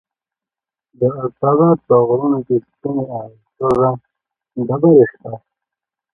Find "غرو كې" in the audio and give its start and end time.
2.07-2.55